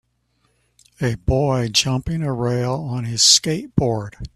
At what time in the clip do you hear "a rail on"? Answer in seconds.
2.23-3.05